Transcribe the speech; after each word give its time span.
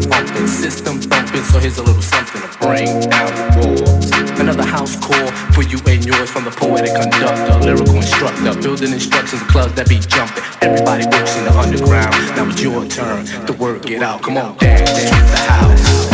mind 0.00 0.48
system 0.48 1.00
bumping. 1.08 1.42
So 1.44 1.58
here's 1.58 1.78
a 1.78 1.82
little 1.82 2.02
something 2.02 2.40
to 2.40 2.58
bring 2.58 3.00
down 3.08 3.30
the 3.52 3.82
walls. 3.82 4.10
Another 4.40 4.64
house 4.64 4.96
call 4.96 5.30
for 5.52 5.62
you 5.62 5.78
and 5.86 6.04
yours 6.04 6.30
from 6.30 6.44
the 6.44 6.50
poetic 6.50 6.94
conductor, 6.94 7.58
lyrical 7.60 7.96
instructor, 7.96 8.54
building 8.60 8.92
instructions, 8.92 9.42
clubs 9.42 9.74
that 9.74 9.88
be 9.88 9.98
jumping. 9.98 10.42
Everybody 10.62 11.04
works 11.06 11.36
in 11.36 11.44
the 11.44 11.52
underground. 11.58 12.12
Now 12.36 12.48
it's 12.48 12.62
your 12.62 12.86
turn 12.86 13.26
to 13.46 13.52
work 13.54 13.90
it 13.90 14.02
out. 14.02 14.22
Come 14.22 14.36
on, 14.36 14.56
dance, 14.58 14.90
dance 14.90 15.30
the 15.30 15.36
house. 15.36 16.11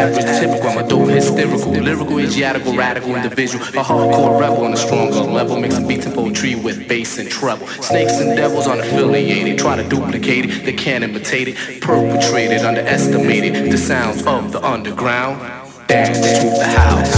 average, 0.00 0.24
typical. 0.40 0.70
I'm 0.70 0.78
a 0.84 0.88
dope, 0.88 1.08
hysterical, 1.08 1.72
lyrical, 1.72 2.18
asiatical, 2.18 2.74
radical 2.76 3.14
individual. 3.14 3.64
A 3.64 3.82
hardcore 3.82 4.40
rebel 4.40 4.64
on 4.64 4.72
a 4.72 4.76
stronger 4.76 5.20
level, 5.20 5.60
mixing 5.60 5.86
beats 5.86 6.06
and 6.06 6.14
poetry 6.14 6.54
with 6.54 6.88
bass 6.88 7.18
and 7.18 7.30
treble. 7.30 7.66
Snakes 7.66 8.18
and 8.20 8.36
devils 8.36 8.66
unaffiliated, 8.66 9.58
try 9.58 9.76
to 9.76 9.88
duplicate 9.88 10.46
it, 10.46 10.64
they 10.64 10.72
can't 10.72 11.04
imitate 11.04 11.48
it. 11.48 11.56
Perpetrated, 11.82 12.62
underestimated, 12.62 13.70
the 13.70 13.78
sounds 13.78 14.24
of 14.26 14.52
the 14.52 14.64
underground. 14.64 15.38
Dance 15.86 16.18
to 16.18 16.50
the 16.58 16.64
house. 16.64 17.12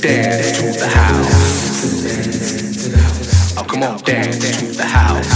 Dance 0.00 0.58
to 0.58 0.64
the 0.80 0.88
house. 0.88 1.58
Oh, 3.56 3.64
come 3.64 3.82
on, 3.82 3.98
dance 4.02 4.38
to 4.58 4.66
the 4.76 4.84
house. 4.84 5.28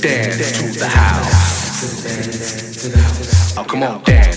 Dance 0.00 0.58
to 0.58 0.78
the 0.78 0.88
house. 0.88 1.37
Oh, 1.80 3.64
come 3.68 3.84
on, 3.84 4.02
dance. 4.02 4.27